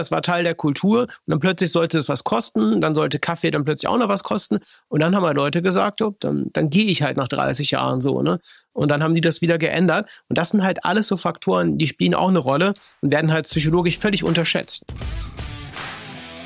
[0.00, 3.50] Es war Teil der Kultur und dann plötzlich sollte es was kosten, dann sollte Kaffee
[3.50, 6.70] dann plötzlich auch noch was kosten und dann haben halt Leute gesagt, oh, dann, dann
[6.70, 8.38] gehe ich halt nach 30 Jahren so, ne?
[8.72, 11.86] Und dann haben die das wieder geändert und das sind halt alles so Faktoren, die
[11.86, 14.84] spielen auch eine Rolle und werden halt psychologisch völlig unterschätzt.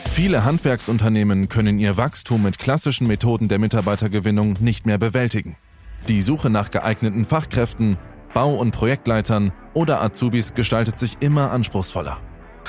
[0.06, 5.56] Viele Handwerksunternehmen können ihr Wachstum mit klassischen Methoden der Mitarbeitergewinnung nicht mehr bewältigen.
[6.08, 7.96] Die Suche nach geeigneten Fachkräften,
[8.34, 12.18] Bau- und Projektleitern oder Azubis gestaltet sich immer anspruchsvoller.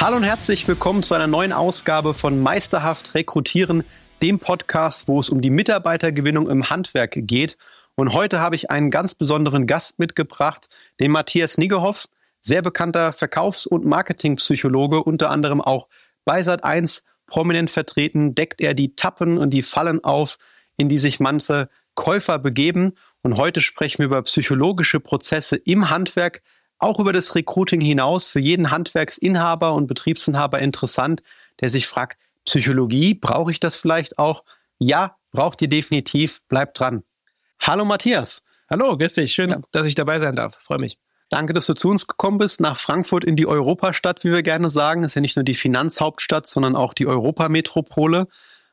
[0.00, 3.84] Hallo und herzlich willkommen zu einer neuen Ausgabe von Meisterhaft Rekrutieren,
[4.22, 7.58] dem Podcast, wo es um die Mitarbeitergewinnung im Handwerk geht.
[7.96, 12.08] Und heute habe ich einen ganz besonderen Gast mitgebracht, den Matthias Niggehoff,
[12.40, 15.86] sehr bekannter Verkaufs- und Marketingpsychologe, unter anderem auch
[16.24, 20.38] bei Sat1 prominent vertreten, deckt er die Tappen und die Fallen auf,
[20.78, 22.94] in die sich manche Käufer begeben.
[23.20, 26.40] Und heute sprechen wir über psychologische Prozesse im Handwerk,
[26.80, 31.22] auch über das Recruiting hinaus für jeden Handwerksinhaber und Betriebsinhaber interessant,
[31.60, 34.44] der sich fragt, Psychologie, brauche ich das vielleicht auch?
[34.78, 37.04] Ja, braucht ihr definitiv, bleibt dran.
[37.60, 38.42] Hallo Matthias.
[38.68, 39.60] Hallo, grüß dich, schön, ja.
[39.72, 40.98] dass ich dabei sein darf, freue mich.
[41.28, 44.68] Danke, dass du zu uns gekommen bist, nach Frankfurt in die Europastadt, wie wir gerne
[44.68, 45.04] sagen.
[45.04, 48.26] Ist ja nicht nur die Finanzhauptstadt, sondern auch die Europametropole.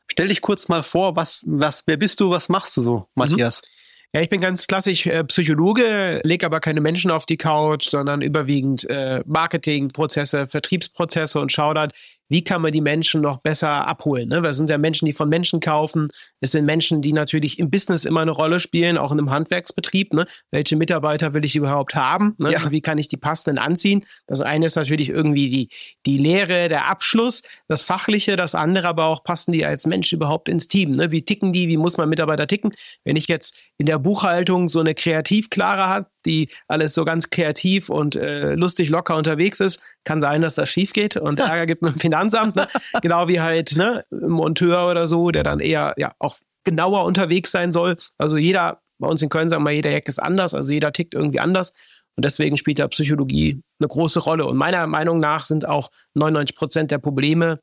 [0.08, 3.62] Stell dich kurz mal vor, was, was, wer bist du, was machst du so, Matthias?
[3.62, 3.77] Mhm.
[4.14, 8.22] Ja, ich bin ganz klassisch äh, Psychologe, lege aber keine Menschen auf die Couch, sondern
[8.22, 11.90] überwiegend äh, Marketingprozesse, Vertriebsprozesse und schaue dann,
[12.28, 14.28] wie kann man die Menschen noch besser abholen?
[14.28, 14.42] Ne?
[14.42, 16.08] Weil es sind ja Menschen, die von Menschen kaufen.
[16.40, 20.12] Es sind Menschen, die natürlich im Business immer eine Rolle spielen, auch in einem Handwerksbetrieb.
[20.12, 20.26] Ne?
[20.50, 22.34] Welche Mitarbeiter will ich überhaupt haben?
[22.38, 22.52] Ne?
[22.52, 22.70] Ja.
[22.70, 24.04] Wie kann ich die passenden anziehen?
[24.26, 25.68] Das eine ist natürlich irgendwie die,
[26.06, 30.48] die Lehre, der Abschluss, das Fachliche, das andere aber auch, passen die als Mensch überhaupt
[30.48, 30.96] ins Team?
[30.96, 31.12] Ne?
[31.12, 31.68] Wie ticken die?
[31.68, 32.72] Wie muss man Mitarbeiter ticken?
[33.04, 37.88] Wenn ich jetzt in der Buchhaltung so eine Kreativklare hat, die alles so ganz kreativ
[37.88, 41.82] und äh, lustig locker unterwegs ist, kann sein, dass das schief geht und Ärger gibt
[41.82, 42.56] mit dem Finanzamt.
[42.56, 42.66] Ne?
[43.02, 47.50] genau wie halt ne, ein Monteur oder so, der dann eher ja auch genauer unterwegs
[47.50, 47.96] sein soll.
[48.18, 51.14] Also jeder, bei uns in Köln sagen wir, jeder Jack ist anders, also jeder tickt
[51.14, 51.72] irgendwie anders.
[52.16, 54.44] Und deswegen spielt da Psychologie eine große Rolle.
[54.46, 57.60] Und meiner Meinung nach sind auch 99 Prozent der Probleme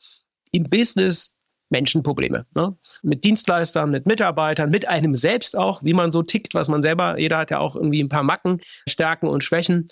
[0.51, 1.34] im Business
[1.75, 2.45] Menschenprobleme.
[2.55, 2.77] Ne?
[3.03, 7.19] Mit Dienstleistern, mit Mitarbeitern, mit einem selbst auch, wie man so tickt, was man selber,
[7.19, 9.87] jeder hat ja auch irgendwie ein paar Macken, Stärken und Schwächen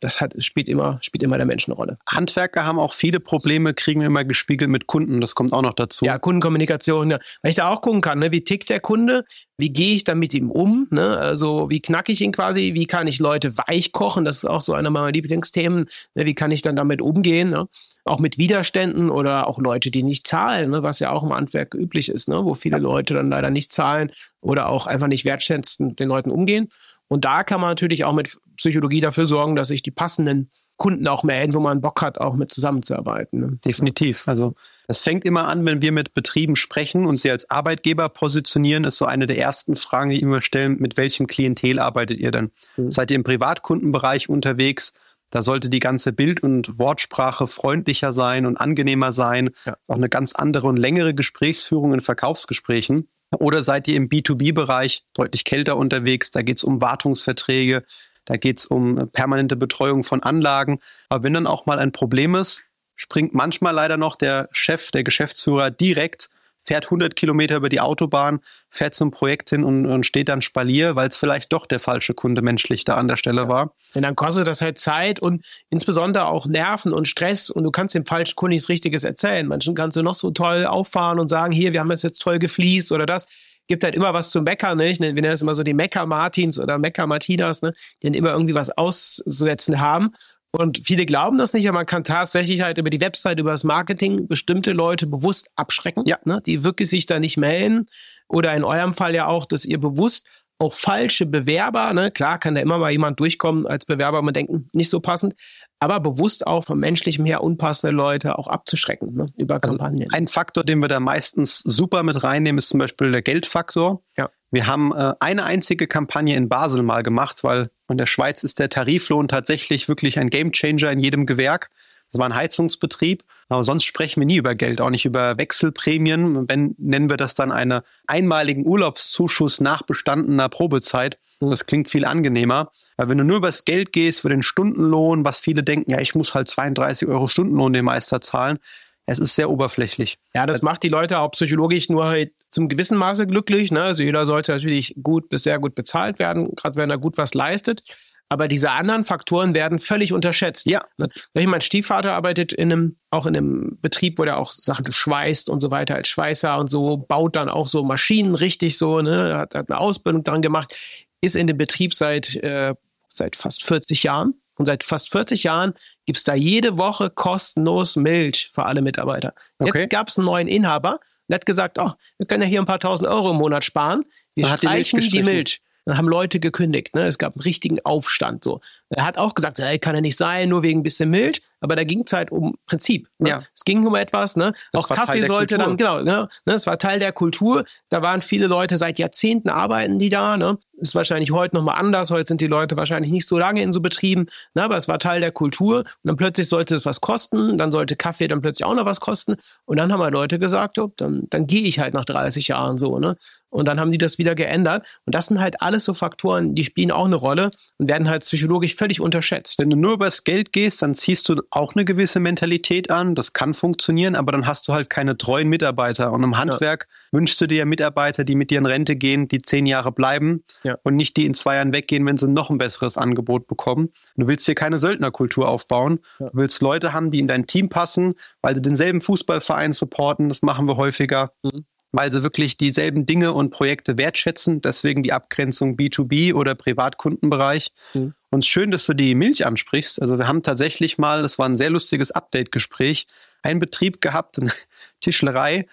[0.00, 1.98] das hat, spielt immer, spielt immer der Mensch eine Rolle.
[2.08, 5.20] Handwerker haben auch viele Probleme, kriegen wir immer gespiegelt mit Kunden.
[5.20, 6.04] Das kommt auch noch dazu.
[6.04, 7.18] Ja, Kundenkommunikation, ja.
[7.42, 8.30] Weil ich da auch gucken kann, ne?
[8.30, 9.24] wie tickt der Kunde?
[9.56, 10.86] Wie gehe ich dann mit ihm um?
[10.90, 11.18] Ne?
[11.18, 12.74] Also, wie knacke ich ihn quasi?
[12.74, 14.24] Wie kann ich Leute weich kochen?
[14.24, 15.86] Das ist auch so einer meiner Lieblingsthemen.
[16.14, 16.26] Ne?
[16.26, 17.50] Wie kann ich dann damit umgehen?
[17.50, 17.66] Ne?
[18.04, 20.82] Auch mit Widerständen oder auch Leute, die nicht zahlen, ne?
[20.84, 22.44] was ja auch im Handwerk üblich ist, ne?
[22.44, 26.68] wo viele Leute dann leider nicht zahlen oder auch einfach nicht wertschätzend den Leuten umgehen.
[27.08, 31.08] Und da kann man natürlich auch mit Psychologie dafür sorgen, dass sich die passenden Kunden
[31.08, 33.40] auch melden, wo man Bock hat, auch mit zusammenzuarbeiten.
[33.40, 33.58] Ne?
[33.64, 34.28] Definitiv.
[34.28, 34.54] Also
[34.86, 38.96] es fängt immer an, wenn wir mit Betrieben sprechen und sie als Arbeitgeber positionieren, ist
[38.96, 42.52] so eine der ersten Fragen, die immer stellen, mit welchem Klientel arbeitet ihr denn?
[42.76, 42.90] Mhm.
[42.90, 44.92] Seid ihr im Privatkundenbereich unterwegs?
[45.30, 49.50] Da sollte die ganze Bild- und Wortsprache freundlicher sein und angenehmer sein.
[49.66, 49.76] Ja.
[49.88, 53.08] Auch eine ganz andere und längere Gesprächsführung in Verkaufsgesprächen.
[53.36, 56.30] Oder seid ihr im B2B-Bereich deutlich kälter unterwegs?
[56.30, 57.84] Da geht es um Wartungsverträge,
[58.24, 60.80] da geht es um permanente Betreuung von Anlagen.
[61.08, 65.04] Aber wenn dann auch mal ein Problem ist, springt manchmal leider noch der Chef, der
[65.04, 66.30] Geschäftsführer direkt
[66.64, 70.96] fährt 100 Kilometer über die Autobahn, fährt zum Projekt hin und, und steht dann Spalier,
[70.96, 73.48] weil es vielleicht doch der falsche Kunde menschlich da an der Stelle ja.
[73.48, 73.74] war.
[73.94, 77.94] Und dann kostet das halt Zeit und insbesondere auch Nerven und Stress und du kannst
[77.94, 79.46] dem falschen Kunden nichts Richtiges erzählen.
[79.46, 82.38] Manchen kannst du noch so toll auffahren und sagen, hier, wir haben jetzt, jetzt toll
[82.38, 83.26] gefliest oder das
[83.68, 84.94] gibt halt immer was zu meckern, ne?
[84.98, 87.74] Wir nennen das immer so die Mecker-Martins oder Mecker-Martinas, ne?
[88.02, 90.10] Die dann immer irgendwie was auszusetzen haben.
[90.58, 93.62] Und viele glauben das nicht, aber man kann tatsächlich halt über die Website, über das
[93.62, 96.18] Marketing bestimmte Leute bewusst abschrecken, ja.
[96.24, 97.86] ne, die wirklich sich da nicht melden.
[98.26, 100.26] Oder in eurem Fall ja auch, dass ihr bewusst
[100.58, 104.34] auch falsche Bewerber, ne, klar kann da immer mal jemand durchkommen als Bewerber und man
[104.34, 105.36] denken, nicht so passend,
[105.78, 110.08] aber bewusst auch von menschlichem her unpassende Leute auch abzuschrecken ne, über also Kampagnen.
[110.12, 114.02] Ein Faktor, den wir da meistens super mit reinnehmen, ist zum Beispiel der Geldfaktor.
[114.16, 114.28] Ja.
[114.50, 118.58] Wir haben äh, eine einzige Kampagne in Basel mal gemacht, weil in der Schweiz ist
[118.58, 121.70] der Tariflohn tatsächlich wirklich ein Gamechanger in jedem Gewerk.
[122.10, 123.22] Das war ein Heizungsbetrieb.
[123.50, 126.48] Aber sonst sprechen wir nie über Geld, auch nicht über Wechselprämien.
[126.48, 131.18] Wenn, nennen wir das dann einen einmaligen Urlaubszuschuss nach bestandener Probezeit.
[131.40, 132.72] Das klingt viel angenehmer.
[132.96, 136.00] Weil wenn du nur über das Geld gehst, für den Stundenlohn, was viele denken, ja,
[136.00, 138.58] ich muss halt 32 Euro Stundenlohn dem Meister zahlen,
[139.08, 140.18] es ist sehr oberflächlich.
[140.34, 143.72] Ja, das macht die Leute auch psychologisch nur halt zum gewissen Maße glücklich.
[143.72, 143.82] Ne?
[143.82, 147.32] Also jeder sollte natürlich gut bis sehr gut bezahlt werden, gerade wenn er gut was
[147.32, 147.82] leistet.
[148.28, 150.66] Aber diese anderen Faktoren werden völlig unterschätzt.
[150.66, 150.82] Ja.
[150.98, 151.08] Ne?
[151.32, 155.60] Mein Stiefvater arbeitet in einem, auch in einem Betrieb, wo der auch Sachen schweißt und
[155.60, 159.54] so weiter als Schweißer und so, baut dann auch so Maschinen richtig so, ne, hat,
[159.54, 160.76] hat eine Ausbildung dran gemacht,
[161.22, 162.74] ist in dem Betrieb seit, äh,
[163.08, 164.34] seit fast 40 Jahren.
[164.58, 165.72] Und seit fast 40 Jahren
[166.04, 169.32] gibt's da jede Woche kostenlos Milch für alle Mitarbeiter.
[169.58, 169.80] Okay.
[169.80, 172.80] Jetzt gab's einen neuen Inhaber, der hat gesagt, oh, wir können ja hier ein paar
[172.80, 174.04] tausend Euro im Monat sparen.
[174.34, 175.22] Wir Dann hat die Milch streichen die.
[175.22, 175.60] Milch.
[175.84, 176.94] Dann haben Leute gekündigt.
[176.94, 177.06] Ne?
[177.06, 178.44] Es gab einen richtigen Aufstand.
[178.44, 178.60] So.
[178.90, 181.40] Er hat auch gesagt, ey, kann ja nicht sein, nur wegen ein bisschen Milch.
[181.60, 183.08] Aber da ging es halt um Prinzip.
[183.18, 183.30] Ne?
[183.30, 183.38] Ja.
[183.54, 184.36] Es ging um etwas.
[184.36, 184.52] Ne?
[184.72, 185.58] Das auch Kaffee sollte Kultur.
[185.58, 186.28] dann, genau, ne?
[186.46, 186.52] ne?
[186.52, 187.64] es war Teil der Kultur.
[187.88, 190.36] Da waren viele Leute seit Jahrzehnten arbeiten die da.
[190.36, 190.58] Ne?
[190.76, 192.10] Ist wahrscheinlich heute nochmal anders.
[192.10, 194.26] Heute sind die Leute wahrscheinlich nicht so lange in so Betrieben.
[194.54, 194.62] Ne?
[194.62, 195.78] Aber es war Teil der Kultur.
[195.78, 197.58] Und dann plötzlich sollte es was kosten.
[197.58, 199.36] Dann sollte Kaffee dann plötzlich auch noch was kosten.
[199.64, 202.78] Und dann haben halt Leute gesagt, oh, dann, dann gehe ich halt nach 30 Jahren
[202.78, 202.98] so.
[202.98, 203.16] Ne?
[203.50, 204.86] Und dann haben die das wieder geändert.
[205.06, 208.22] Und das sind halt alles so Faktoren, die spielen auch eine Rolle und werden halt
[208.22, 209.58] psychologisch völlig unterschätzt.
[209.58, 213.14] Wenn du nur übers Geld gehst, dann ziehst du auch eine gewisse Mentalität an.
[213.14, 216.12] Das kann funktionieren, aber dann hast du halt keine treuen Mitarbeiter.
[216.12, 219.66] Und im Handwerk wünschst du dir Mitarbeiter, die mit dir in Rente gehen, die zehn
[219.66, 220.76] Jahre bleiben Ja.
[220.82, 223.90] und nicht die in zwei Jahren weggehen, wenn sie noch ein besseres Angebot bekommen.
[224.16, 226.00] Du willst dir keine Söldnerkultur aufbauen.
[226.18, 226.30] Ja.
[226.30, 230.28] Du willst Leute haben, die in dein Team passen, weil sie denselben Fußballverein supporten.
[230.28, 231.32] Das machen wir häufiger.
[231.42, 231.64] Mhm.
[231.90, 234.60] Weil sie wirklich dieselben Dinge und Projekte wertschätzen.
[234.60, 237.70] Deswegen die Abgrenzung B2B oder Privatkundenbereich.
[237.94, 238.12] Mhm.
[238.30, 240.02] Und schön, dass du die Milch ansprichst.
[240.02, 243.06] Also wir haben tatsächlich mal, das war ein sehr lustiges Update-Gespräch,
[243.42, 244.50] einen Betrieb gehabt, eine
[245.00, 245.66] Tischlerei,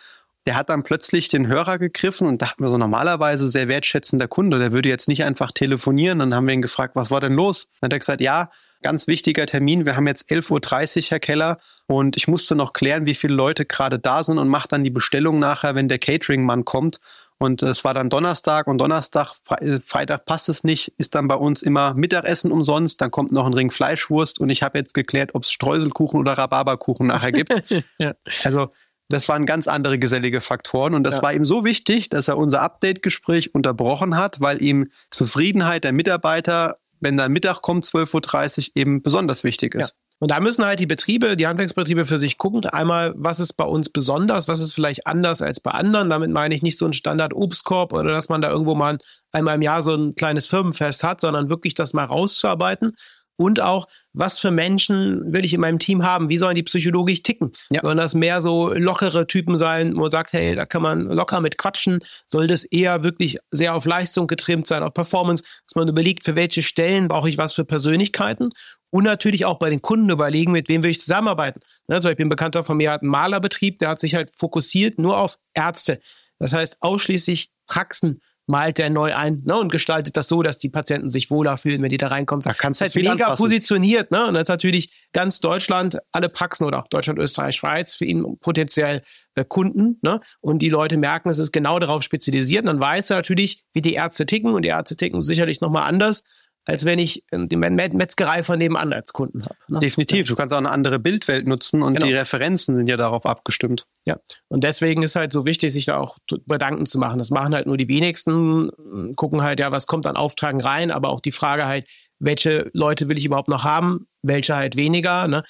[0.45, 4.59] der hat dann plötzlich den Hörer gegriffen und dachten wir so, normalerweise sehr wertschätzender Kunde,
[4.59, 6.19] der würde jetzt nicht einfach telefonieren.
[6.19, 7.71] Dann haben wir ihn gefragt, was war denn los?
[7.81, 8.51] Dann hat er gesagt, ja,
[8.83, 11.57] ganz wichtiger Termin, wir haben jetzt 11.30 Uhr, Herr Keller,
[11.87, 14.89] und ich musste noch klären, wie viele Leute gerade da sind und mache dann die
[14.89, 16.99] Bestellung nachher, wenn der Catering-Mann kommt.
[17.37, 21.27] Und es war dann Donnerstag und Donnerstag, Fre äh, Freitag passt es nicht, ist dann
[21.27, 24.93] bei uns immer Mittagessen umsonst, dann kommt noch ein Ring Fleischwurst und ich habe jetzt
[24.93, 27.53] geklärt, ob es Streuselkuchen oder Rhabarberkuchen nachher gibt.
[27.99, 28.13] Ja.
[28.43, 28.69] Also
[29.09, 31.23] das waren ganz andere gesellige Faktoren und das Ja.
[31.23, 36.75] war ihm so wichtig, dass er unser Update-Gespräch unterbrochen hat, weil ihm Zufriedenheit der Mitarbeiter,
[36.99, 39.95] wenn dann Mittag kommt, 12.30 Uhr, eben besonders wichtig ist.
[40.19, 42.65] Und da müssen halt die Betriebe, die Handwerksbetriebe für sich gucken.
[42.65, 46.09] Einmal, was ist bei uns besonders, was ist vielleicht anders als bei anderen.
[46.09, 48.97] Damit meine ich nicht so ein Standard-Obstkorb oder dass man da irgendwo mal
[49.31, 52.94] einmal im Jahr so ein kleines Firmenfest hat, sondern wirklich das mal rauszuarbeiten.
[53.38, 56.29] Und auch, was für Menschen will ich in meinem Team haben?
[56.29, 57.51] Wie sollen die psychologisch ticken?
[57.69, 57.81] Ja.
[57.81, 61.41] Sollen das mehr so lockere Typen sein, wo man sagt, hey, da kann man locker
[61.41, 62.00] mit quatschen?
[62.25, 66.38] Soll das eher wirklich sehr auf Leistung getrimmt sein, auf Performance, dass man überlegt, für
[66.38, 68.51] welche Stellen brauche ich was für Persönlichkeiten?
[68.91, 71.59] Und natürlich auch bei den Kunden überlegen, mit wem will ich zusammenarbeiten.
[71.87, 74.99] Ne, zum Beispiel ein Bekannter von mir hat einen Malerbetrieb, der hat sich halt fokussiert
[74.99, 75.99] nur auf Ärzte.
[76.39, 80.69] Das heißt, ausschließlich Praxen malt er neu ein ne, und gestaltet das so, dass die
[80.69, 82.43] Patienten sich wohler fühlen, wenn die da reinkommen.
[82.43, 83.43] Da kannst das ist halt mega anpassen.
[83.43, 84.11] positioniert.
[84.11, 84.27] Ne?
[84.27, 88.38] Und das ist natürlich ganz Deutschland, alle Praxen oder auch Deutschland, Österreich, Schweiz für ihn
[88.39, 89.01] potenziell
[89.35, 89.97] äh, Kunden.
[90.01, 90.19] Ne?
[90.41, 92.63] Und die Leute merken, es ist genau darauf spezialisiert.
[92.63, 94.53] Und dann weiß er natürlich, wie die Ärzte ticken.
[94.53, 96.24] Und die Ärzte ticken sicherlich nochmal anders,
[96.65, 99.55] als wenn ich äh, die Met- Metzgerei von nebenan als Kunden habe.
[99.67, 99.79] Ne?
[99.79, 100.27] Definitiv.
[100.27, 102.07] Du kannst auch eine andere Bildwelt nutzen und Genau.
[102.07, 103.86] die Referenzen sind ja darauf abgestimmt.
[104.07, 104.17] Ja,
[104.48, 106.17] und deswegen ist halt so wichtig, sich da auch
[106.48, 107.17] Gedanken zu machen.
[107.17, 110.91] Das machen halt nur die wenigsten, äh, gucken halt, ja, was kommt an Auftragen rein,
[110.91, 111.86] aber auch die Frage halt,
[112.19, 115.27] welche Leute will ich überhaupt noch haben, welche halt weniger.
[115.27, 115.43] Ne?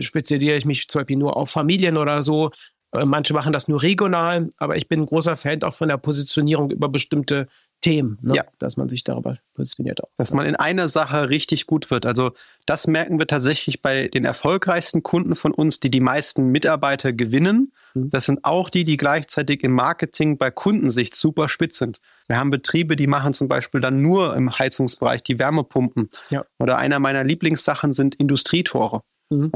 [0.00, 2.50] Spezialisiere ich mich zum Beispiel nur auf Familien oder so.
[2.92, 5.96] Äh, Manche machen das nur regional, aber ich bin ein großer Fan auch von der
[5.96, 7.48] Positionierung über bestimmte
[7.80, 8.34] Themen, ne?
[8.36, 8.44] Ja.
[8.58, 10.10] dass man sich darüber positioniert auch.
[10.18, 12.04] Dass man in einer Sache richtig gut wird.
[12.04, 12.32] Also
[12.66, 17.72] das merken wir tatsächlich bei den erfolgreichsten Kunden von uns, die die meisten Mitarbeiter gewinnen.
[17.94, 18.10] Mhm.
[18.10, 22.00] Das sind auch die, die gleichzeitig im Marketing bei Kundensicht super spitz sind.
[22.26, 26.10] Wir haben Betriebe, die machen zum Beispiel dann nur im Heizungsbereich die Wärmepumpen.
[26.28, 26.44] Ja.
[26.58, 29.02] Oder einer meiner Lieblingssachen sind Industrietore.
[29.30, 29.52] Mhm.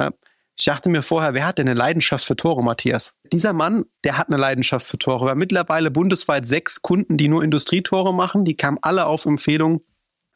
[0.56, 3.14] Ich dachte mir vorher, wer hat denn eine Leidenschaft für Tore, Matthias?
[3.32, 5.26] Dieser Mann, der hat eine Leidenschaft für Tore.
[5.26, 8.44] Wir haben mittlerweile bundesweit sechs Kunden, die nur Industrietore machen.
[8.44, 9.82] Die kamen alle auf Empfehlung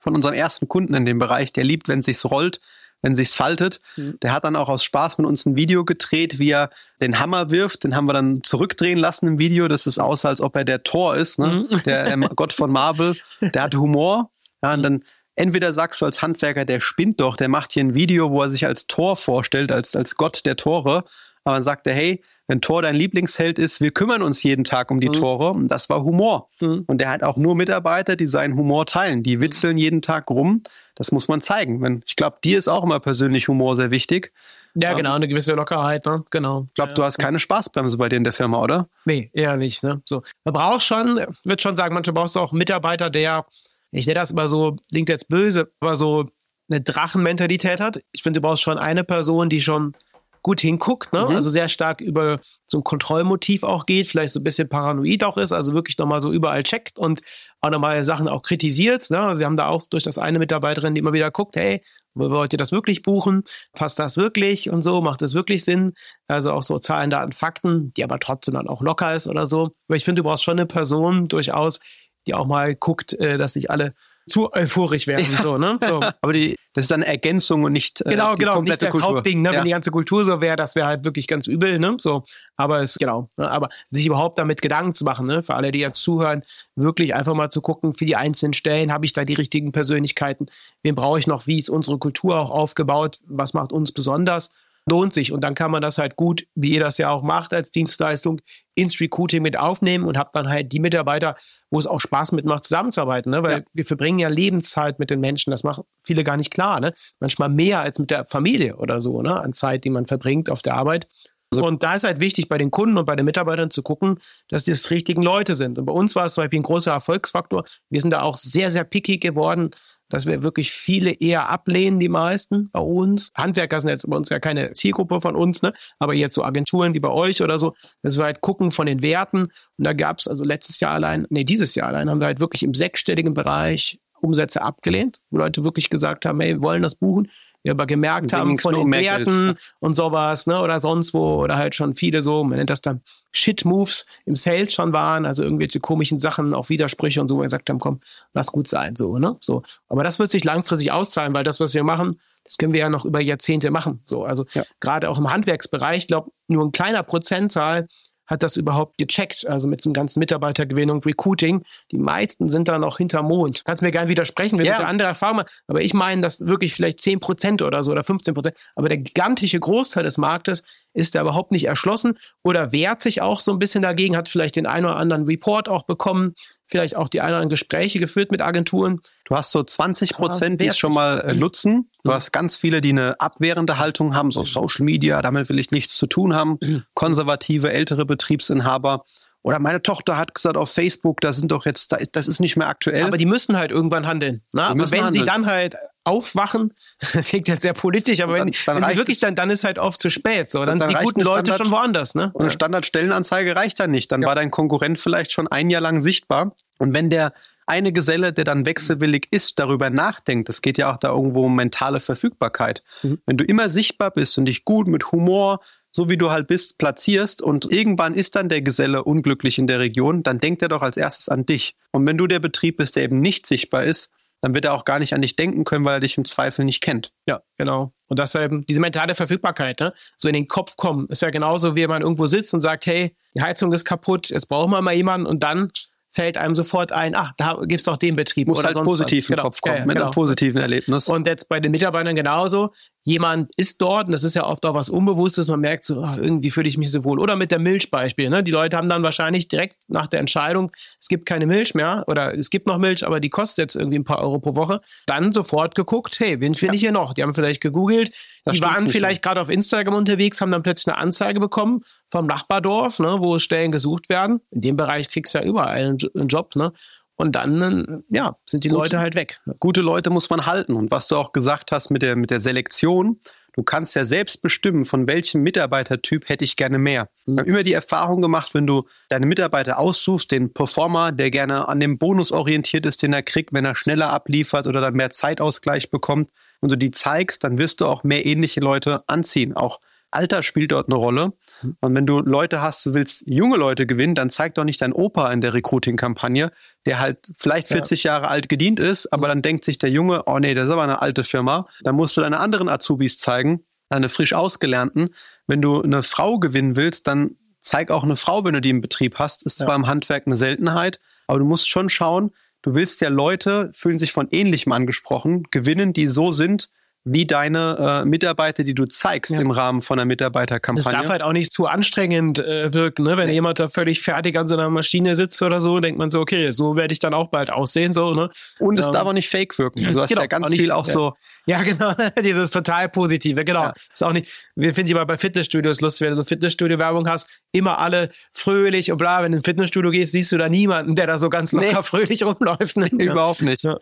[0.00, 1.52] von unserem ersten Kunden in dem Bereich.
[1.52, 2.60] Der liebt, wenn es sich rollt,
[3.00, 3.80] wenn sich's faltet.
[3.96, 4.18] Mhm.
[4.22, 6.70] Der hat dann auch aus Spaß mit uns ein Video gedreht, wie er
[7.00, 7.84] den Hammer wirft.
[7.84, 9.68] Den haben wir dann zurückdrehen lassen im Video.
[9.68, 11.68] Das ist aus, als ob er der Tor ist, ne?
[11.70, 11.82] Mhm.
[11.84, 13.16] der ähm, Gott von Marvel.
[13.40, 14.30] Der hat Humor.
[14.62, 15.04] Ja, und dann
[15.38, 18.48] entweder sagst du als Handwerker, der spinnt doch, der macht hier ein Video, wo er
[18.48, 21.04] sich als Tor vorstellt, als, als Gott der Tore.
[21.44, 24.90] Aber dann sagt er, hey, wenn Tor dein Lieblingsheld ist, wir kümmern uns jeden Tag
[24.90, 25.14] um die mhm.
[25.14, 25.50] Tore.
[25.50, 26.48] Und das war Humor.
[26.60, 26.84] Mhm.
[26.86, 29.22] Und der hat auch nur Mitarbeiter, die seinen Humor teilen.
[29.22, 30.62] Die witzeln jeden Tag rum.
[30.94, 32.02] Das muss man zeigen.
[32.06, 34.32] Ich glaube, dir ist auch immer persönlich Humor sehr wichtig.
[34.74, 36.24] Ja, genau, eine gewisse Lockerheit, ne?
[36.30, 36.66] Genau.
[36.68, 38.88] Ich glaube, ja, du hast keine Spaßbremse bei dir in der Firma, oder?
[39.04, 40.00] Nee, eher nicht, ne?
[40.04, 40.22] So.
[40.44, 43.46] Man braucht schon, wird schon sagen, manchmal brauchst du auch einen Mitarbeiter, der,
[43.90, 46.28] ich nenne das immer so, klingt jetzt böse, aber so
[46.70, 48.00] eine Drachenmentalität hat.
[48.12, 49.94] Ich finde, du brauchst schon eine Person, die schon
[50.42, 51.26] gut hinguckt, ne?
[51.26, 51.36] Mhm.
[51.36, 55.36] also sehr stark über so ein Kontrollmotiv auch geht, vielleicht so ein bisschen paranoid auch
[55.36, 57.22] ist, also wirklich nochmal so überall checkt und
[57.60, 59.10] auch nochmal Sachen auch kritisiert.
[59.10, 59.18] Ne?
[59.20, 61.82] Also wir haben da auch durch das eine Mitarbeiterin, die immer wieder guckt, hey,
[62.14, 63.42] wollt ihr das wirklich buchen?
[63.74, 65.00] Passt das wirklich und so?
[65.00, 65.92] Macht das wirklich Sinn?
[66.28, 69.72] Also auch so Zahlen, Daten, Fakten, die aber trotzdem dann auch locker ist oder so.
[69.88, 71.80] Aber ich finde, du brauchst schon eine Person durchaus,
[72.28, 73.94] die auch mal guckt, äh, dass nicht alle
[74.28, 75.26] zu euphorisch werden.
[75.32, 75.42] Ja.
[75.42, 75.78] So, ne?
[75.84, 76.00] so.
[76.20, 79.00] Aber die, das ist eine Ergänzung und nicht äh, genau, die genau, komplette nicht das
[79.00, 79.16] Kultur.
[79.16, 79.42] Hauptding.
[79.42, 79.50] Ne?
[79.50, 79.58] Ja.
[79.58, 81.78] Wenn die ganze Kultur so wäre, das wäre halt wirklich ganz übel.
[81.78, 81.96] Ne?
[81.98, 82.24] So,
[82.56, 83.28] aber es genau.
[83.36, 83.50] Ne?
[83.50, 85.42] Aber sich überhaupt damit Gedanken zu machen, ne?
[85.42, 86.44] für alle, die jetzt zuhören,
[86.76, 90.46] wirklich einfach mal zu gucken, für die einzelnen Stellen habe ich da die richtigen Persönlichkeiten.
[90.82, 91.46] Wen brauche ich noch?
[91.46, 93.18] Wie ist unsere Kultur auch aufgebaut?
[93.26, 94.50] Was macht uns besonders?
[94.88, 95.32] Lohnt sich.
[95.32, 98.40] Und dann kann man das halt gut, wie ihr das ja auch macht als Dienstleistung,
[98.74, 101.36] ins Recruiting mit aufnehmen und habt dann halt die Mitarbeiter,
[101.70, 103.30] wo es auch Spaß mitmacht, zusammenzuarbeiten.
[103.30, 103.42] Ne?
[103.42, 103.64] Weil ja.
[103.72, 105.50] wir verbringen ja Lebenszeit mit den Menschen.
[105.50, 106.80] Das machen viele gar nicht klar.
[106.80, 106.92] Ne?
[107.20, 109.40] Manchmal mehr als mit der Familie oder so, ne?
[109.40, 111.08] an Zeit, die man verbringt auf der Arbeit.
[111.50, 114.18] Also, und da ist halt wichtig, bei den Kunden und bei den Mitarbeitern zu gucken,
[114.48, 115.78] dass die das richtigen Leute sind.
[115.78, 117.64] Und bei uns war es zum Beispiel ein großer Erfolgsfaktor.
[117.88, 119.70] Wir sind da auch sehr, sehr picky geworden,
[120.08, 123.30] dass wir wirklich viele eher ablehnen, die meisten bei uns.
[123.36, 125.72] Handwerker sind jetzt bei uns ja keine Zielgruppe von uns, ne?
[125.98, 129.02] aber jetzt so Agenturen wie bei euch oder so, dass wir halt gucken von den
[129.02, 129.42] Werten.
[129.42, 129.50] Und
[129.86, 132.62] da gab es also letztes Jahr allein, nee, dieses Jahr allein haben wir halt wirklich
[132.62, 137.28] im sechsstelligen Bereich Umsätze abgelehnt, wo Leute wirklich gesagt haben, hey, wir wollen das buchen
[137.68, 141.74] wir aber gemerkt haben von den Werten und sowas, ne, oder sonst wo, oder halt
[141.74, 146.18] schon viele so, man nennt das dann Shit-Moves im Sales schon waren, also irgendwelche komischen
[146.18, 148.00] Sachen, auch Widersprüche und so, wo wir gesagt haben, komm,
[148.32, 149.62] lass gut sein, so, ne, so.
[149.88, 152.88] Aber das wird sich langfristig auszahlen, weil das, was wir machen, das können wir ja
[152.88, 154.24] noch über Jahrzehnte machen, so.
[154.24, 154.64] Also, ja.
[154.80, 157.86] gerade auch im Handwerksbereich, ich glaube, nur ein kleiner Prozentzahl
[158.28, 159.46] hat das überhaupt gecheckt?
[159.48, 161.64] Also mit so einem ganzen Mitarbeitergewinnung, Recruiting.
[161.90, 163.64] Die meisten sind da noch hinter Mond.
[163.64, 164.74] Kannst mir gerne widersprechen, wenn ja.
[164.74, 165.62] du eine andere Erfahrung machst.
[165.66, 168.56] Aber ich meine, dass wirklich vielleicht 10 Prozent oder so oder 15 Prozent.
[168.76, 173.40] Aber der gigantische Großteil des Marktes ist da überhaupt nicht erschlossen oder wehrt sich auch
[173.40, 176.34] so ein bisschen dagegen, hat vielleicht den einen oder anderen Report auch bekommen,
[176.68, 179.00] vielleicht auch die anderen Gespräche geführt mit Agenturen.
[179.24, 181.90] Du hast so 20 Prozent, die es schon mal äh, nutzen.
[182.04, 185.70] Du hast ganz viele, die eine abwehrende Haltung haben, so Social Media, damit will ich
[185.70, 186.58] nichts zu tun haben.
[186.62, 186.84] Mhm.
[186.94, 189.04] Konservative, ältere Betriebsinhaber.
[189.42, 192.68] Oder meine Tochter hat gesagt auf Facebook, da sind doch jetzt, das ist nicht mehr
[192.68, 193.04] aktuell.
[193.04, 194.42] Aber die müssen halt irgendwann handeln.
[194.52, 194.64] Ne?
[194.64, 195.12] Aber wenn handeln.
[195.12, 196.74] sie dann halt aufwachen,
[197.24, 199.78] klingt jetzt sehr politisch, aber dann, wenn, dann wenn sie wirklich dann, dann ist halt
[199.78, 200.50] oft zu spät.
[200.50, 202.14] So, dann, dann sind die guten Leute schon woanders.
[202.14, 202.30] Ne?
[202.34, 204.10] Und eine Standardstellenanzeige reicht dann nicht.
[204.10, 204.28] Dann ja.
[204.28, 206.56] war dein Konkurrent vielleicht schon ein Jahr lang sichtbar.
[206.78, 207.32] Und wenn der
[207.68, 211.54] eine Geselle, der dann wechselwillig ist, darüber nachdenkt, es geht ja auch da irgendwo um
[211.54, 212.82] mentale Verfügbarkeit.
[213.02, 213.18] Mhm.
[213.26, 215.60] Wenn du immer sichtbar bist und dich gut mit Humor,
[215.98, 219.80] so wie du halt bist, platzierst und irgendwann ist dann der Geselle unglücklich in der
[219.80, 221.74] Region, dann denkt er doch als erstes an dich.
[221.90, 224.08] Und wenn du der Betrieb bist, der eben nicht sichtbar ist,
[224.40, 226.64] dann wird er auch gar nicht an dich denken können, weil er dich im Zweifel
[226.64, 227.12] nicht kennt.
[227.26, 227.92] Ja, genau.
[228.06, 229.92] Und das eben diese mentale Verfügbarkeit, ne?
[230.14, 233.16] So in den Kopf kommen, ist ja genauso, wie man irgendwo sitzt und sagt, hey,
[233.34, 235.72] die Heizung ist kaputt, jetzt brauchen wir mal jemanden und dann
[236.10, 238.48] fällt einem sofort ein, ach, da gibt's doch den Betrieb.
[238.48, 239.30] Muss oder halt sonst positiv was.
[239.30, 239.42] im genau.
[239.42, 240.06] Kopf kommen, ja, ja, mit genau.
[240.06, 241.08] einem positiven Erlebnis.
[241.08, 242.72] Und jetzt bei den Mitarbeitern genauso
[243.08, 246.18] jemand ist dort, und das ist ja oft auch was Unbewusstes, man merkt so, ach,
[246.18, 247.18] irgendwie fühle ich mich so wohl.
[247.18, 248.28] Oder mit der Milchbeispiel.
[248.28, 248.42] Ne?
[248.42, 252.36] Die Leute haben dann wahrscheinlich direkt nach der Entscheidung, es gibt keine Milch mehr oder
[252.36, 255.32] es gibt noch Milch, aber die kostet jetzt irgendwie ein paar Euro pro Woche, dann
[255.32, 257.14] sofort geguckt, hey, wen finde ich hier noch?
[257.14, 258.12] Die haben vielleicht gegoogelt,
[258.44, 262.26] das die waren vielleicht gerade auf Instagram unterwegs, haben dann plötzlich eine Anzeige bekommen vom
[262.26, 264.40] Nachbardorf, ne, wo Stellen gesucht werden.
[264.50, 266.72] In dem Bereich kriegst du ja überall einen Job, ne?
[267.18, 269.40] Und dann, ja, sind die Gute, Leute halt weg.
[269.58, 270.74] Gute Leute muss man halten.
[270.74, 273.20] Und was du auch gesagt hast mit der, mit der Selektion,
[273.54, 277.08] du kannst ja selbst bestimmen, von welchem Mitarbeitertyp hätte ich gerne mehr.
[277.26, 277.34] Mhm.
[277.34, 281.68] Wir haben immer die Erfahrung gemacht, wenn du deine Mitarbeiter aussuchst, den Performer, der gerne
[281.68, 285.10] an dem Bonus orientiert ist, den er kriegt, wenn er schneller abliefert oder dann mehr
[285.10, 289.54] Zeitausgleich bekommt, und du die zeigst, dann wirst du auch mehr ähnliche Leute anziehen.
[289.54, 291.32] Auch Alter spielt dort eine Rolle.
[291.62, 291.76] Mhm.
[291.80, 294.92] Und wenn du Leute hast, du willst junge Leute gewinnen, dann zeig doch nicht dein
[294.92, 296.52] Opa in der Recruiting-Kampagne,
[296.86, 298.14] der halt vielleicht 40 ja.
[298.14, 299.30] Jahre alt gedient ist, aber mhm.
[299.30, 301.66] dann denkt sich der Junge, oh nee, das ist aber eine alte Firma.
[301.82, 305.10] Dann musst du deine anderen Azubis zeigen, deine frisch ausgelernten.
[305.46, 308.80] Wenn du eine Frau gewinnen willst, dann zeig auch eine Frau, wenn du die im
[308.80, 309.44] Betrieb hast.
[309.44, 309.66] Ist ja.
[309.66, 313.98] zwar im Handwerk eine Seltenheit, aber du musst schon schauen, du willst ja Leute, fühlen
[313.98, 316.70] sich von Ähnlichem angesprochen, gewinnen, die so sind,
[317.04, 319.40] wie deine äh, Mitarbeiter, die du zeigst ja.
[319.40, 320.86] im Rahmen von einer Mitarbeiterkampagne.
[320.86, 323.16] Es darf halt auch nicht zu anstrengend äh, wirken, ne?
[323.16, 323.34] Wenn nee.
[323.34, 326.76] jemand da völlig fertig an seiner Maschine sitzt oder so, denkt man so, okay, so
[326.76, 328.30] werde ich dann auch bald aussehen, so, ne?
[328.58, 329.84] Und es ähm, darf auch nicht fake wirken.
[329.86, 330.92] Also hast genau, ja ganz auch nicht, viel auch ja.
[330.92, 331.14] so.
[331.46, 333.64] Ja, genau, dieses total positive, genau.
[333.64, 333.72] Ja.
[333.92, 337.78] Ist auch nicht, wir finden immer bei Fitnessstudios lustig, wenn du so Fitnessstudio-Werbung hast, immer
[337.78, 341.18] alle fröhlich und bla, wenn du ins Fitnessstudio gehst, siehst du da niemanden, der da
[341.18, 341.82] so ganz locker nee.
[341.82, 342.76] fröhlich rumläuft.
[342.76, 342.88] Ne?
[342.92, 343.62] Überhaupt nicht.
[343.62, 343.76] Ja.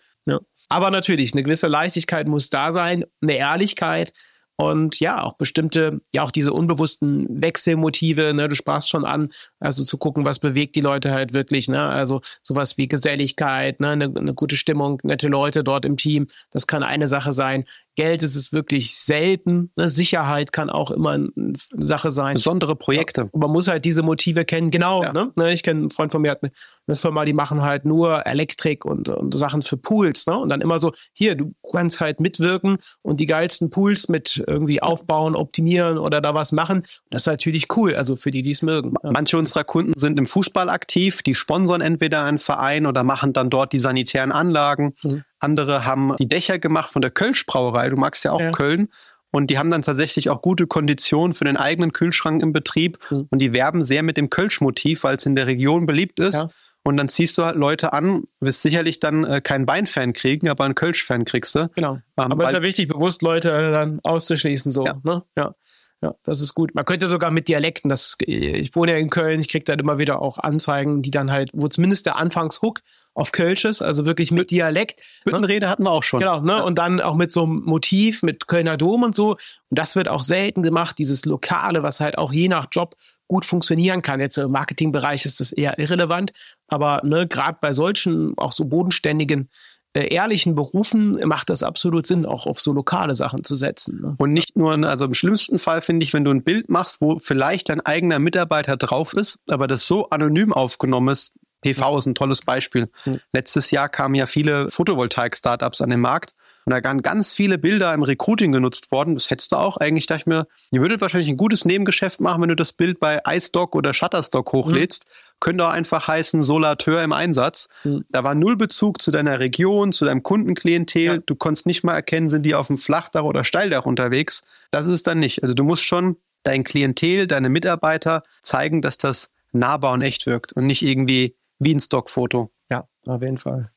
[0.69, 4.13] Aber natürlich, eine gewisse Leichtigkeit muss da sein, eine Ehrlichkeit
[4.59, 9.29] und ja, auch bestimmte, ja, auch diese unbewussten Wechselmotive, ne, du sprachst schon an,
[9.61, 13.91] also zu gucken, was bewegt die Leute halt wirklich, ne, also sowas wie Geselligkeit, ne,
[13.91, 17.65] eine, eine gute Stimmung, nette Leute dort im Team, das kann eine Sache sein.
[17.97, 19.73] Geld ist es wirklich selten.
[19.75, 19.89] Ne?
[19.89, 22.35] Sicherheit kann auch immer eine Sache sein.
[22.35, 23.23] Besondere Projekte.
[23.23, 24.71] Ja, man muss halt diese Motive kennen.
[24.71, 25.03] Genau.
[25.03, 25.13] Ja.
[25.13, 25.33] Ne?
[25.37, 26.53] ne ich kenne einen Freund von mir, hat eine,
[26.87, 30.27] eine, Firma, die machen halt nur Elektrik und, und Sachen für Pools.
[30.27, 30.37] Ne?
[30.39, 34.83] Und dann immer so, hier, du kannst halt mitwirken und die geilsten Pools mit irgendwie
[34.83, 36.83] aufbauen, optimieren oder da was machen.
[37.11, 38.95] Das ist natürlich cool, also für die, die es mögen.
[39.03, 39.11] Ja.
[39.11, 43.49] Manche unserer Kunden sind im Fußball aktiv, die sponsern entweder einen Verein oder machen dann
[43.49, 44.95] dort die sanitären Anlagen.
[45.03, 45.25] Mhm.
[45.41, 47.89] Andere haben die Dächer gemacht von der Kölsch-Brauerei.
[47.91, 48.53] Du magst ja auch ja.
[48.53, 48.89] Köln.
[49.31, 52.99] Und die haben dann tatsächlich auch gute Konditionen für den eigenen Kühlschrank im Betrieb.
[53.11, 53.27] Mhm.
[53.31, 56.35] Und die werben sehr mit dem Kölsch-Motiv, weil es in der Region beliebt ist.
[56.35, 56.49] Ja.
[56.85, 60.65] Und dann ziehst du halt Leute an, wirst sicherlich dann äh, keinen Weinfan kriegen, aber
[60.65, 61.69] einen Kölsch-Fan kriegst du.
[61.75, 61.95] Genau.
[61.95, 64.87] Ähm, aber es ist ja wichtig, bewusst Leute äh, dann auszuschließen, so.
[64.87, 65.01] Ja.
[65.03, 65.23] Ne?
[65.37, 65.55] ja.
[66.03, 66.75] Ja, das ist gut.
[66.75, 69.99] Man könnte sogar mit Dialekten, das, ich wohne ja in Köln, ich kriege dann immer
[69.99, 72.81] wieder auch Anzeigen, die dann halt, wo zumindest der Anfangshook
[73.17, 75.01] auf Kölsch ist, also wirklich mit Dialekt.
[75.25, 75.71] Büttenrede ne?
[75.71, 76.21] hatten wir auch schon.
[76.21, 76.53] Genau, ne?
[76.53, 76.61] Ja.
[76.61, 79.33] Und dann auch mit so einem Motiv, mit Kölner Dom und so.
[79.33, 79.39] Und
[79.71, 82.95] das wird auch selten gemacht, dieses Lokale, was halt auch je nach Job
[83.27, 84.21] gut funktionieren kann.
[84.21, 86.33] Jetzt im Marketingbereich ist das eher irrelevant,
[86.69, 89.49] aber ne, gerade bei solchen auch so bodenständigen
[89.95, 94.03] äh, ehrlichen Berufen macht das absolut Sinn, auch auf so lokale Sachen zu setzen.
[94.03, 94.15] Ne?
[94.19, 97.19] Und nicht nur, also im schlimmsten Fall finde ich, wenn du ein Bild machst, wo
[97.19, 101.33] vielleicht dein eigener Mitarbeiter drauf ist, aber das so anonym aufgenommen ist,
[101.75, 102.89] PV ist ein tolles Beispiel.
[103.05, 103.21] Mhm.
[103.33, 106.33] Letztes Jahr kamen ja viele Photovoltaik-Startups an den Markt
[106.67, 109.15] und da waren ganz viele Bilder im Recruiting genutzt worden.
[109.15, 112.43] Das hättest du auch eigentlich, dachte ich mir, ihr würdet wahrscheinlich ein gutes Nebengeschäft machen,
[112.43, 115.07] wenn du das Bild bei iStock oder Shutterstock hochlädst.
[115.07, 115.37] Mhm.
[115.39, 117.69] Könnte auch einfach heißen Solateur im Einsatz.
[117.85, 118.05] Mhm.
[118.09, 121.03] Da war null Bezug zu deiner Region, zu deinem Kundenklientel.
[121.03, 121.17] Ja.
[121.19, 124.43] Du konntest nicht mal erkennen, sind die auf dem Flachdach oder Steildach unterwegs.
[124.73, 125.45] Das ist es dann nicht.
[125.45, 130.53] Also du musst schon dein Klientel, deine Mitarbeiter zeigen, dass das nahbar und echt wirkt
[130.53, 132.51] und nicht irgendwie wie ein Stockfoto.
[132.71, 133.71] Ja, auf jeden Fall.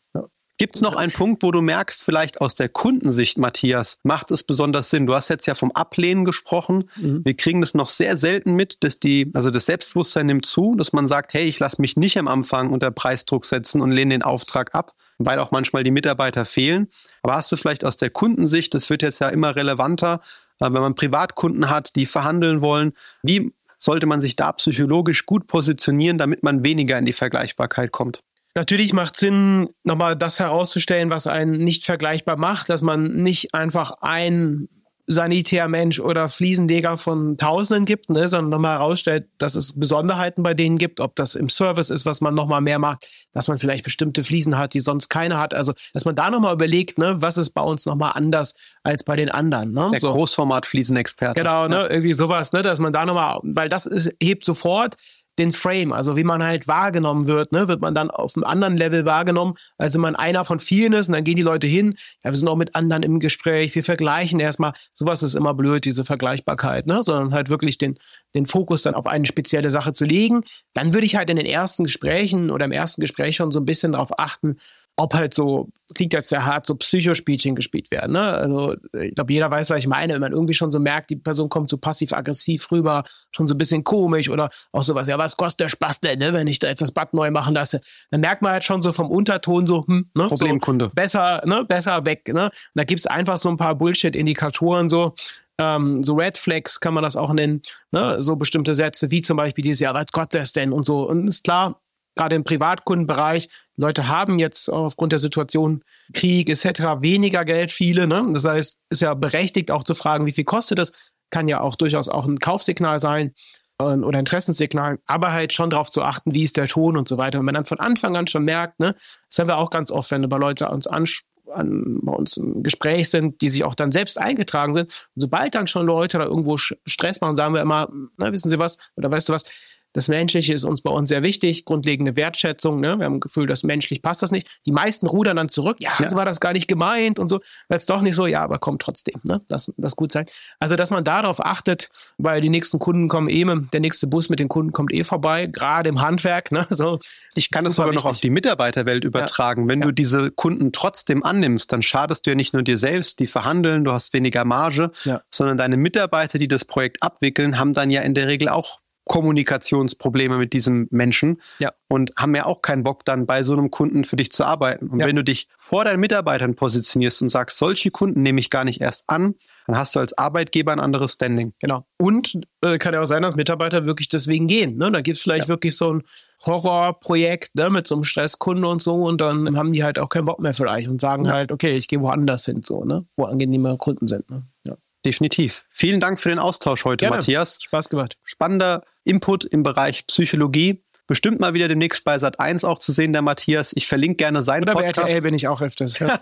[0.59, 4.43] Gibt es noch einen Punkt, wo du merkst, vielleicht aus der Kundensicht, Matthias, macht es
[4.43, 5.07] besonders Sinn?
[5.07, 6.89] Du hast jetzt ja vom Ablehnen gesprochen.
[6.97, 7.21] Mhm.
[7.23, 10.91] Wir kriegen das noch sehr selten mit, dass die, also das Selbstbewusstsein nimmt zu, dass
[10.91, 14.21] man sagt, hey, ich lasse mich nicht am Anfang unter Preisdruck setzen und lehne den
[14.21, 16.89] Auftrag ab, weil auch manchmal die Mitarbeiter fehlen.
[17.23, 20.19] Aber hast du vielleicht aus der Kundensicht, das wird jetzt ja immer relevanter,
[20.59, 22.91] äh, wenn man Privatkunden hat, die verhandeln wollen,
[23.23, 28.21] wie sollte man sich da psychologisch gut positionieren, damit man weniger in die Vergleichbarkeit kommt?
[28.55, 33.93] Natürlich macht Sinn, nochmal das herauszustellen, was einen nicht vergleichbar macht, dass man nicht einfach
[34.01, 34.67] ein
[35.11, 40.77] Sanitärmensch oder Fliesenleger von Tausenden gibt, ne, sondern nochmal herausstellt, dass es Besonderheiten bei denen
[40.77, 44.23] gibt, ob das im Service ist, was man nochmal mehr macht, dass man vielleicht bestimmte
[44.23, 45.55] Fliesen hat, die sonst keine hat.
[45.55, 49.15] Also, dass man da nochmal überlegt, ne, was ist bei uns nochmal anders als bei
[49.15, 49.71] den anderen.
[49.71, 49.89] Ne?
[49.91, 50.11] Der so.
[50.11, 51.41] Großformat-Fliesenexperte.
[51.41, 51.89] Genau, ne, ja.
[51.89, 54.95] irgendwie sowas, ne, dass man da nochmal, weil das ist, hebt sofort
[55.39, 58.77] den Frame, also wie man halt wahrgenommen wird, ne, wird man dann auf einem anderen
[58.77, 61.95] Level wahrgenommen, als wenn man einer von vielen ist und dann gehen die Leute hin,
[62.23, 65.85] ja, wir sind auch mit anderen im Gespräch, wir vergleichen erstmal, sowas ist immer blöd,
[65.85, 67.97] diese Vergleichbarkeit, ne, sondern halt wirklich den,
[68.35, 70.41] den Fokus dann auf eine spezielle Sache zu legen.
[70.73, 73.65] Dann würde ich halt in den ersten Gesprächen oder im ersten Gespräch schon so ein
[73.65, 74.57] bisschen darauf achten,
[74.97, 78.13] ob halt so, klingt jetzt sehr hart, so Psychospielchen gespielt werden.
[78.13, 78.21] Ne?
[78.21, 81.15] Also ich glaube, jeder weiß, was ich meine, wenn man irgendwie schon so merkt, die
[81.15, 85.37] Person kommt so passiv-aggressiv rüber, schon so ein bisschen komisch oder auch sowas, ja, was
[85.37, 87.81] kostet der Spaß denn, ne, wenn ich da jetzt das Bad neu machen lasse?
[88.11, 90.27] Dann merkt man halt schon so vom Unterton so, hm, ne?
[90.27, 90.85] Problemkunde.
[90.85, 92.27] So, besser, ne, besser weg.
[92.27, 92.45] Ne?
[92.45, 95.15] Und da gibt's einfach so ein paar Bullshit-Indikatoren so,
[95.59, 98.21] ähm, so Red Flags kann man das auch nennen, ne?
[98.21, 101.07] so bestimmte Sätze wie zum Beispiel dieses, ja, was kostet das denn und so.
[101.09, 101.81] Und ist klar,
[102.15, 107.01] gerade im Privatkundenbereich, Leute haben jetzt aufgrund der Situation Krieg etc.
[107.01, 108.07] weniger Geld, viele.
[108.07, 108.27] Ne?
[108.33, 110.91] Das heißt, ist ja berechtigt auch zu fragen, wie viel kostet das?
[111.31, 113.33] Kann ja auch durchaus auch ein Kaufsignal sein
[113.79, 117.17] äh, oder Interessenssignal, aber halt schon darauf zu achten, wie ist der Ton und so
[117.17, 117.39] weiter.
[117.39, 118.95] Und wenn man dann von Anfang an schon merkt, ne,
[119.29, 122.63] das haben wir auch ganz oft, wenn bei Leute uns ansprechen, an, bei uns im
[122.63, 125.07] Gespräch sind, die sich auch dann selbst eingetragen sind.
[125.15, 128.59] Und sobald dann schon Leute da irgendwo Stress machen, sagen wir immer, na, wissen Sie
[128.59, 129.45] was, oder weißt du was,
[129.93, 132.79] Das Menschliche ist uns bei uns sehr wichtig, grundlegende Wertschätzung.
[132.79, 132.99] Ne?
[132.99, 134.47] Wir haben ein Gefühl, dass menschlich passt das nicht.
[134.65, 135.77] Die meisten rudern dann zurück.
[135.79, 136.09] Ja, ja.
[136.09, 137.39] so war das gar nicht gemeint und so.
[137.67, 139.19] Weil es doch nicht so, ja, aber kommt trotzdem.
[139.23, 139.41] Ne?
[139.47, 140.25] Das, das gut sein.
[140.59, 143.39] Also, dass man darauf achtet, weil die nächsten Kunden kommen eh,
[143.73, 146.51] der nächste Bus mit den Kunden kommt eh vorbei, gerade im Handwerk.
[146.51, 146.67] Ne?
[146.69, 146.99] So,
[147.35, 149.63] ich kann das sogar noch auf die Mitarbeiterwelt übertragen.
[149.63, 149.69] Ja.
[149.69, 149.87] Wenn ja.
[149.87, 153.83] du diese Kunden trotzdem annimmst, dann schadest du ja nicht nur dir selbst, die verhandeln,
[153.83, 154.91] du hast weniger Marge,
[155.31, 160.37] sondern deine Mitarbeiter, die das Projekt abwickeln, haben dann ja in der Regel auch Kommunikationsprobleme
[160.37, 161.73] mit diesem Menschen ja.
[161.87, 164.87] und haben ja auch keinen Bock, dann bei so einem Kunden für dich zu arbeiten.
[164.87, 165.07] Und ja.
[165.07, 168.81] wenn du dich vor deinen Mitarbeitern positionierst und sagst, solche Kunden nehme ich gar nicht
[168.81, 169.33] erst an,
[169.65, 171.53] dann hast du als Arbeitgeber ein anderes Standing.
[171.59, 171.87] Genau.
[171.97, 174.77] Und äh, kann ja auch sein, dass Mitarbeiter wirklich deswegen gehen.
[174.77, 174.91] Ne?
[174.91, 175.49] Da gibt es vielleicht ja.
[175.49, 176.03] wirklich so ein
[176.45, 180.25] Horrorprojekt ne, mit so einem Stresskunde und so und dann haben die halt auch keinen
[180.25, 183.07] Bock mehr vielleicht und sagen halt, okay, ich gehe woanders hin, so, ne?
[183.17, 184.29] wo angenehme Kunden sind.
[184.29, 184.43] Ne?
[184.67, 184.77] Ja.
[185.05, 185.65] Definitiv.
[185.69, 187.17] Vielen Dank für den Austausch heute, Gerne.
[187.17, 187.59] Matthias.
[187.61, 188.17] Spaß gemacht.
[188.23, 190.83] Spannender Input im Bereich Psychologie.
[191.09, 193.73] Bestimmt mal wieder demnächst bei Sat 1 auch zu sehen, der Matthias.
[193.75, 194.99] Ich verlinke gerne seinen Oder Podcast.
[194.99, 195.97] Oder bei RTL bin ich auch öfters.
[195.97, 196.19] Ja.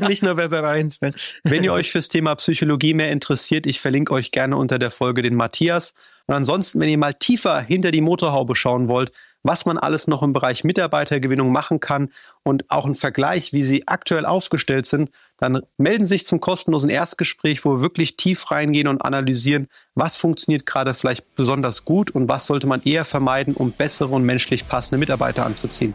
[0.06, 1.00] Nicht nur bei Sat 1.
[1.44, 5.22] Wenn ihr euch fürs Thema Psychologie mehr interessiert, ich verlinke euch gerne unter der Folge
[5.22, 5.94] den Matthias.
[6.26, 9.12] Und ansonsten, wenn ihr mal tiefer hinter die Motorhaube schauen wollt,
[9.42, 12.10] was man alles noch im Bereich Mitarbeitergewinnung machen kann
[12.42, 16.90] und auch ein Vergleich, wie sie aktuell aufgestellt sind, dann melden Sie sich zum kostenlosen
[16.90, 22.28] Erstgespräch, wo wir wirklich tief reingehen und analysieren, was funktioniert gerade vielleicht besonders gut und
[22.28, 25.94] was sollte man eher vermeiden, um bessere und menschlich passende Mitarbeiter anzuziehen.